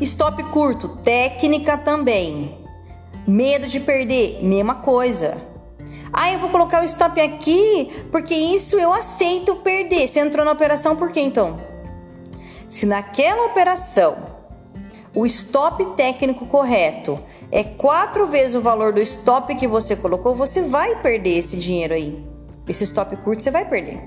[0.00, 2.58] Stop curto, técnica também.
[3.26, 5.38] Medo de perder, mesma coisa.
[6.12, 10.06] Ah, eu vou colocar o stop aqui porque isso eu aceito perder.
[10.06, 11.56] Você entrou na operação por quê então?
[12.68, 14.16] Se naquela operação
[15.14, 17.18] o stop técnico correto
[17.50, 21.94] é quatro vezes o valor do stop que você colocou, você vai perder esse dinheiro
[21.94, 22.22] aí.
[22.68, 24.00] Esse stop curto você vai perder.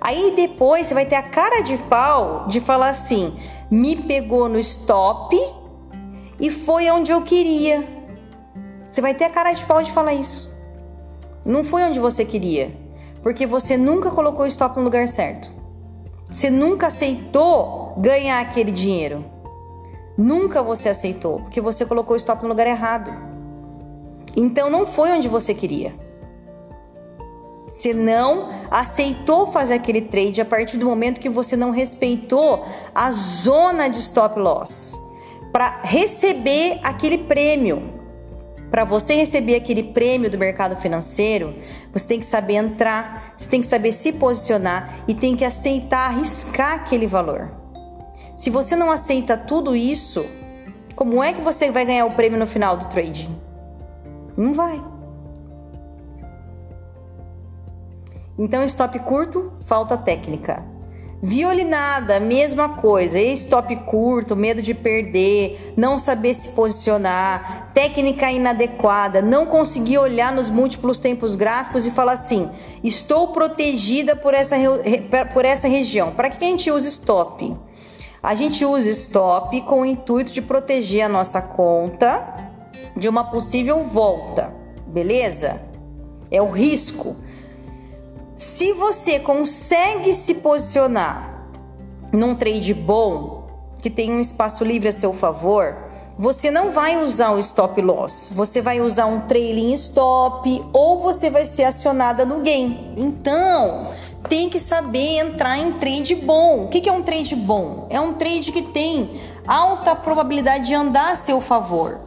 [0.00, 3.38] Aí depois você vai ter a cara de pau de falar assim:
[3.70, 5.36] me pegou no stop
[6.40, 7.84] e foi onde eu queria.
[8.88, 10.52] Você vai ter a cara de pau de falar isso.
[11.44, 12.76] Não foi onde você queria,
[13.22, 15.50] porque você nunca colocou o stop no lugar certo.
[16.30, 19.24] Você nunca aceitou ganhar aquele dinheiro.
[20.16, 23.12] Nunca você aceitou, porque você colocou o stop no lugar errado.
[24.36, 25.94] Então não foi onde você queria.
[27.68, 33.10] Você não aceitou fazer aquele trade a partir do momento que você não respeitou a
[33.10, 34.98] zona de stop loss
[35.52, 37.94] para receber aquele prêmio.
[38.70, 41.54] Para você receber aquele prêmio do mercado financeiro,
[41.92, 46.10] você tem que saber entrar, você tem que saber se posicionar e tem que aceitar
[46.10, 47.50] arriscar aquele valor.
[48.36, 50.26] Se você não aceita tudo isso,
[50.94, 53.34] como é que você vai ganhar o prêmio no final do trading?
[54.36, 54.95] Não vai.
[58.38, 60.76] Então, stop curto, falta técnica.
[61.22, 63.18] Violinada, mesma coisa.
[63.18, 70.50] Stop curto, medo de perder, não saber se posicionar, técnica inadequada, não conseguir olhar nos
[70.50, 72.50] múltiplos tempos gráficos e falar assim:
[72.84, 74.56] estou protegida por essa,
[75.32, 76.12] por essa região.
[76.12, 77.56] Para que a gente usa stop?
[78.22, 82.50] A gente usa stop com o intuito de proteger a nossa conta
[82.94, 84.52] de uma possível volta,
[84.86, 85.62] beleza?
[86.30, 87.16] É o risco.
[88.36, 91.48] Se você consegue se posicionar
[92.12, 93.46] num trade bom,
[93.80, 95.74] que tem um espaço livre a seu favor,
[96.18, 101.30] você não vai usar o stop loss, você vai usar um trailing stop ou você
[101.30, 102.92] vai ser acionada no gain.
[102.98, 103.92] Então,
[104.28, 106.64] tem que saber entrar em trade bom.
[106.64, 107.86] O que é um trade bom?
[107.88, 112.00] É um trade que tem alta probabilidade de andar a seu favor.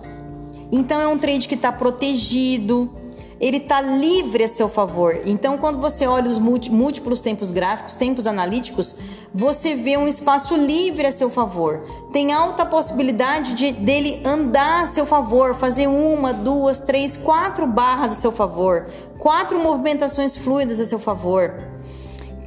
[0.72, 2.99] Então, é um trade que está protegido,
[3.40, 5.22] ele está livre a seu favor.
[5.26, 8.96] Então, quando você olha os múltiplos tempos gráficos, tempos analíticos,
[9.34, 11.82] você vê um espaço livre a seu favor.
[12.12, 18.12] Tem alta possibilidade de dele andar a seu favor, fazer uma, duas, três, quatro barras
[18.12, 21.70] a seu favor, quatro movimentações fluidas a seu favor.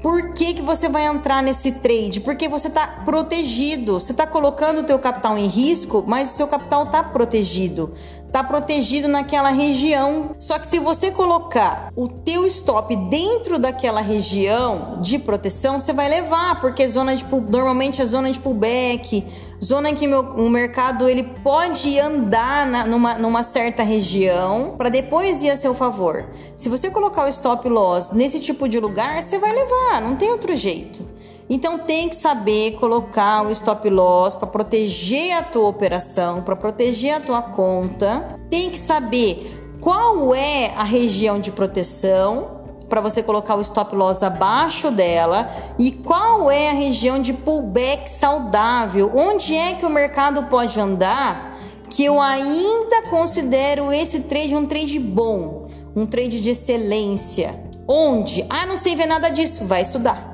[0.02, 2.20] Por que, que você vai entrar nesse trade?
[2.20, 4.00] Porque você está protegido.
[4.00, 7.94] Você está colocando o teu capital em risco, mas o seu capital está protegido
[8.32, 10.34] está protegido naquela região.
[10.38, 16.08] Só que se você colocar o teu stop dentro daquela região de proteção, você vai
[16.08, 19.26] levar, porque zona de normalmente a zona de pullback,
[19.62, 24.88] zona em que meu, o mercado ele pode andar na, numa, numa certa região para
[24.88, 26.24] depois ir a seu favor.
[26.56, 30.30] Se você colocar o stop loss nesse tipo de lugar, você vai levar, não tem
[30.30, 31.06] outro jeito.
[31.48, 37.14] Então tem que saber colocar o stop loss para proteger a tua operação, para proteger
[37.14, 38.38] a tua conta.
[38.48, 44.22] Tem que saber qual é a região de proteção para você colocar o stop loss
[44.22, 50.44] abaixo dela e qual é a região de pullback saudável, onde é que o mercado
[50.44, 51.58] pode andar
[51.88, 57.60] que eu ainda considero esse trade um trade bom, um trade de excelência.
[57.86, 58.46] Onde?
[58.48, 59.64] Ah, não sei ver nada disso.
[59.66, 60.31] Vai estudar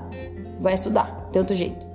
[0.59, 1.88] vai estudar, outro jeito.